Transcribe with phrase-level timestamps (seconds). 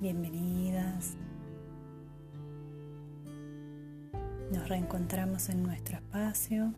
[0.00, 1.14] bienvenidas.
[4.50, 6.72] Nos reencontramos en nuestro espacio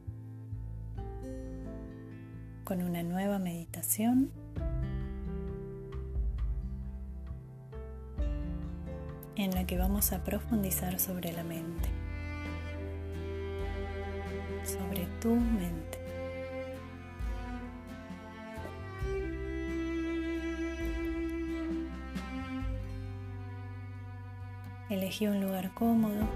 [2.65, 4.31] con una nueva meditación.
[9.35, 11.89] en la que vamos a profundizar sobre la mente,
[14.65, 16.02] sobre tu mente.
[24.93, 26.29] Elegí un lugar cómodo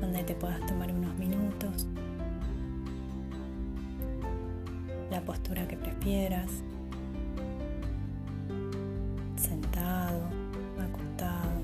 [0.00, 1.86] donde te puedas tomar unos minutos,
[5.12, 6.50] la postura que prefieras,
[9.36, 10.20] sentado,
[10.76, 11.62] acostado.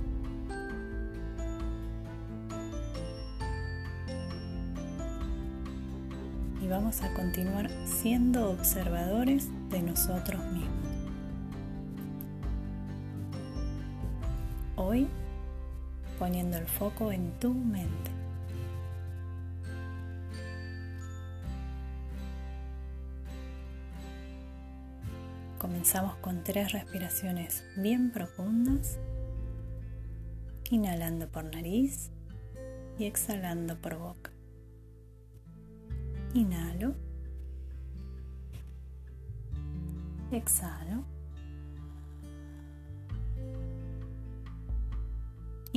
[6.63, 10.86] Y vamos a continuar siendo observadores de nosotros mismos.
[16.19, 18.11] Poniendo el foco en tu mente.
[25.59, 28.99] Comenzamos con tres respiraciones bien profundas,
[30.71, 32.11] inhalando por nariz
[32.99, 34.31] y exhalando por boca.
[36.35, 36.95] Inhalo.
[40.31, 41.16] Exhalo.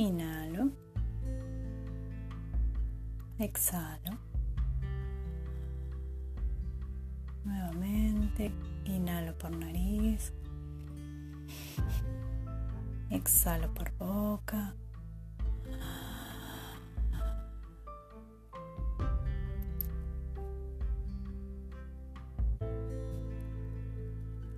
[0.00, 0.72] Inhalo.
[3.38, 4.18] Exhalo.
[7.44, 8.50] Nuevamente,
[8.86, 10.32] inhalo por nariz.
[13.10, 14.74] Exhalo por boca.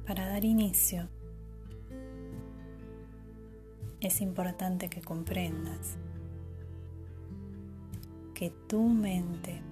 [0.07, 1.09] Para dar inicio
[4.03, 5.97] es importante que comprendas
[8.35, 9.63] que tu mente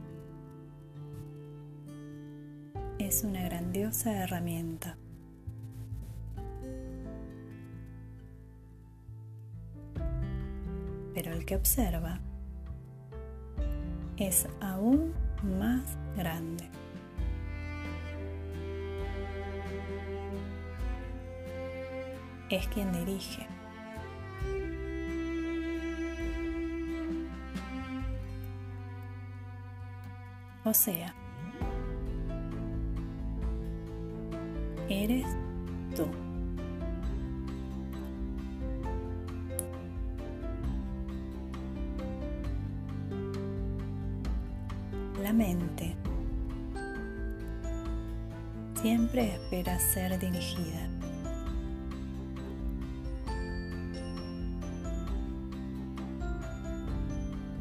[3.00, 4.96] es una grandiosa herramienta.
[11.12, 12.20] Pero el que observa
[14.16, 15.12] es aún
[15.42, 16.70] más grande.
[22.48, 23.59] Es quien dirige.
[30.70, 31.12] O sea,
[34.88, 35.26] eres
[35.96, 36.06] tú.
[45.20, 45.96] La mente
[48.80, 50.88] siempre espera ser dirigida.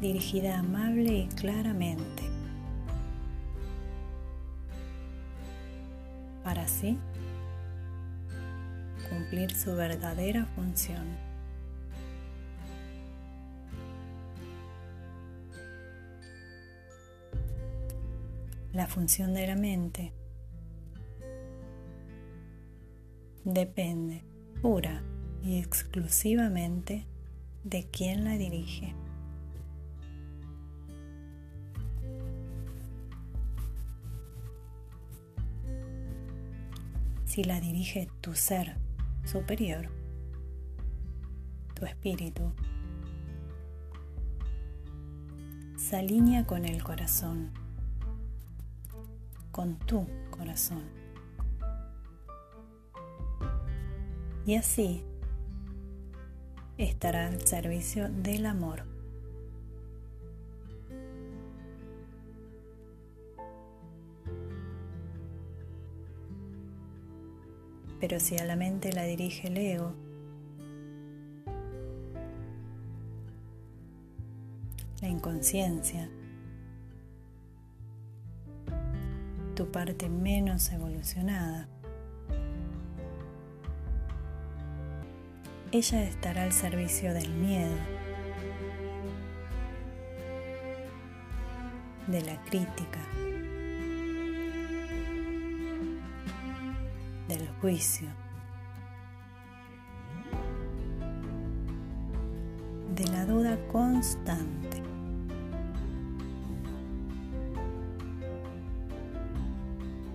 [0.00, 2.29] Dirigida amable y claramente.
[9.08, 11.06] Cumplir su verdadera función.
[18.72, 20.12] La función de la mente
[23.44, 24.22] depende
[24.62, 25.02] pura
[25.42, 27.06] y exclusivamente
[27.64, 28.94] de quien la dirige.
[37.30, 38.76] Si la dirige tu ser
[39.24, 39.88] superior,
[41.74, 42.52] tu espíritu,
[45.76, 47.52] se alinea con el corazón,
[49.52, 50.82] con tu corazón.
[54.44, 55.04] Y así
[56.78, 58.99] estará al servicio del amor.
[68.00, 69.94] Pero si a la mente la dirige el ego,
[75.02, 76.08] la inconsciencia,
[79.54, 81.68] tu parte menos evolucionada,
[85.72, 87.76] ella estará al servicio del miedo,
[92.06, 92.98] de la crítica,
[97.60, 98.08] juicio,
[102.94, 104.82] de la duda constante.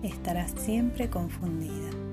[0.02, 2.05] Estarás siempre confundida.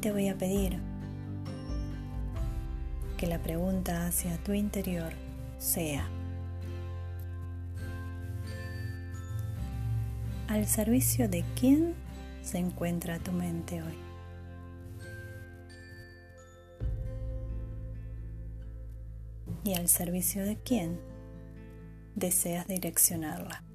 [0.00, 0.78] Te voy a pedir
[3.16, 5.12] que la pregunta hacia tu interior
[5.58, 6.06] sea,
[10.46, 11.94] ¿al servicio de quién
[12.42, 13.98] se encuentra tu mente hoy?
[19.64, 21.00] ¿Y al servicio de quién
[22.14, 23.65] deseas direccionarla?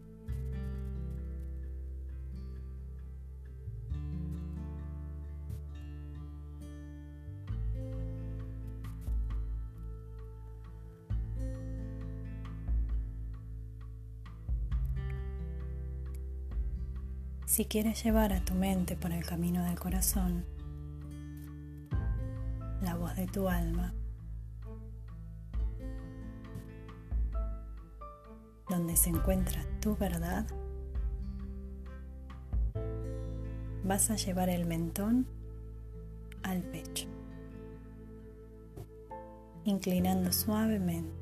[17.45, 20.45] Si quieres llevar a tu mente por el camino del corazón,
[22.81, 23.93] la voz de tu alma,
[28.69, 30.45] donde se encuentra tu verdad,
[33.83, 35.27] vas a llevar el mentón
[36.43, 37.07] al pecho,
[39.65, 41.20] inclinando suavemente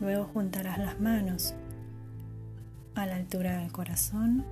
[0.00, 1.54] Luego juntarás las manos
[2.94, 4.44] a la altura del corazón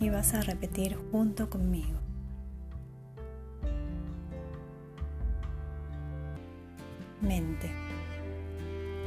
[0.00, 2.00] y vas a repetir junto conmigo.
[7.20, 7.70] Mente,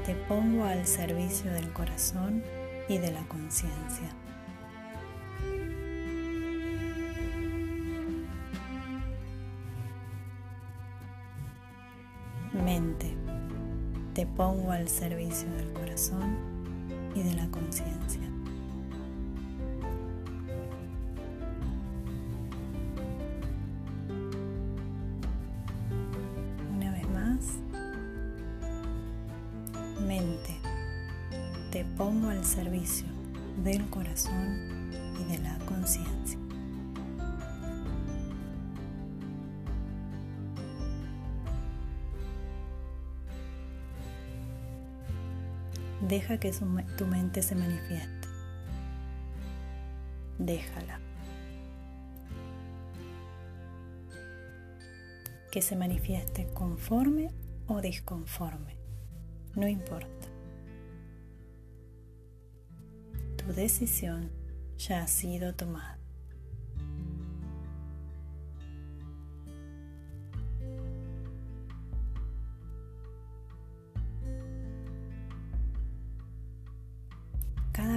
[0.06, 2.44] te pongo al servicio del corazón
[2.88, 4.10] y de la conciencia.
[12.56, 13.13] Mente,
[14.13, 16.38] te pongo al servicio del corazón
[17.13, 18.22] y de la conciencia.
[26.75, 27.40] Una vez más,
[30.08, 30.56] mente,
[31.72, 33.08] te pongo al servicio
[33.63, 36.45] del corazón y de la conciencia.
[46.07, 48.28] Deja que tu mente se manifieste.
[50.38, 51.00] Déjala.
[55.52, 57.31] Que se manifieste conforme
[57.68, 58.75] o disconforme.
[59.56, 60.28] No importa.
[63.38, 64.30] Tu decisión
[64.78, 65.95] ya ha sido tomada.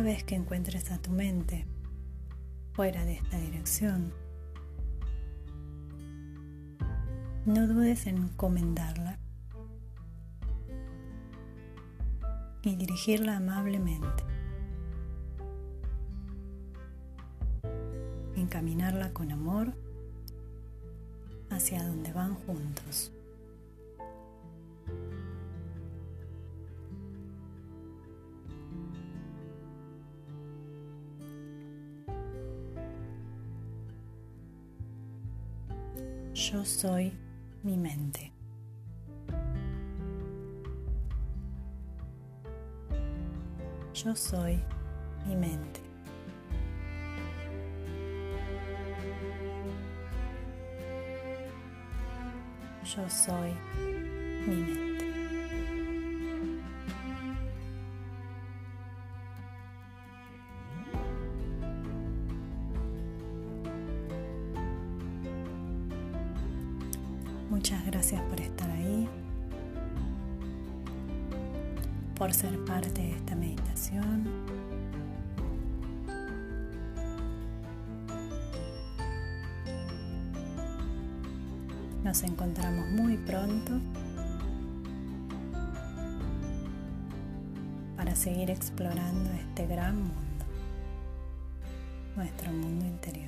[0.09, 1.67] Vez que encuentres a tu mente
[2.73, 4.15] fuera de esta dirección,
[7.45, 9.19] no dudes en encomendarla
[12.63, 14.25] y dirigirla amablemente.
[18.35, 19.75] Encaminarla con amor
[21.51, 23.13] hacia donde van juntos.
[36.39, 37.13] Yo soy
[37.65, 38.33] mi mente.
[43.93, 44.63] Yo soy
[45.27, 45.81] mi mente.
[52.85, 53.53] Yo soy
[54.47, 54.88] mi mente.
[67.51, 69.09] Muchas gracias por estar ahí,
[72.15, 74.25] por ser parte de esta meditación.
[82.05, 83.73] Nos encontramos muy pronto
[87.97, 90.45] para seguir explorando este gran mundo,
[92.15, 93.28] nuestro mundo interior.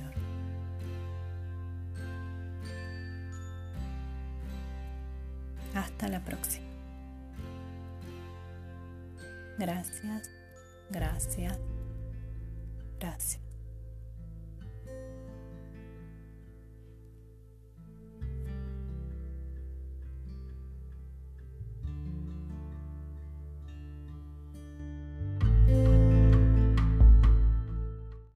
[5.81, 6.67] Hasta la próxima.
[9.57, 10.29] Gracias,
[10.91, 11.59] gracias,
[12.99, 13.50] gracias.